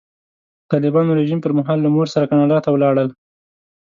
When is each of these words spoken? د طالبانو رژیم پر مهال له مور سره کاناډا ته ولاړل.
د 0.63 0.63
طالبانو 0.71 1.17
رژیم 1.19 1.39
پر 1.41 1.51
مهال 1.59 1.77
له 1.81 1.89
مور 1.95 2.07
سره 2.13 2.29
کاناډا 2.31 2.57
ته 2.65 2.69
ولاړل. 2.71 3.07